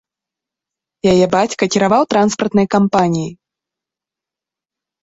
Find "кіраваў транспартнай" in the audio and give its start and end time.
1.75-2.67